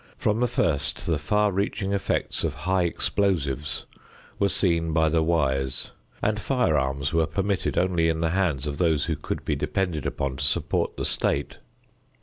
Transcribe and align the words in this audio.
From 0.17 0.39
the 0.39 0.47
first, 0.47 1.05
the 1.05 1.19
far 1.19 1.51
reaching 1.51 1.93
effects 1.93 2.43
of 2.43 2.55
high 2.65 2.85
explosives 2.85 3.85
were 4.39 4.49
seen 4.49 4.93
by 4.93 5.09
the 5.09 5.21
wise, 5.21 5.91
and 6.23 6.39
firearms 6.39 7.13
were 7.13 7.27
permitted 7.27 7.77
only 7.77 8.09
in 8.09 8.19
the 8.19 8.31
hands 8.31 8.65
of 8.65 8.79
those 8.79 9.05
who 9.05 9.15
could 9.15 9.45
be 9.45 9.55
depended 9.55 10.07
upon 10.07 10.37
to 10.37 10.43
support 10.43 10.97
the 10.97 11.05
state. 11.05 11.59